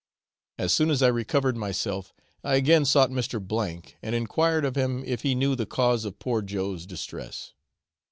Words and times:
As 0.57 0.73
soon 0.73 0.89
as 0.89 1.03
I 1.03 1.09
recovered 1.09 1.55
myself 1.55 2.11
I 2.43 2.55
again 2.55 2.85
sought 2.85 3.11
Mr. 3.11 3.37
O, 3.39 3.87
and 4.01 4.15
enquired 4.15 4.65
of 4.65 4.75
him 4.75 5.03
if 5.05 5.21
he 5.21 5.35
knew 5.35 5.55
the 5.55 5.67
cause 5.67 6.05
of 6.05 6.17
poor 6.17 6.41
Joe's 6.41 6.87
distress. 6.87 7.53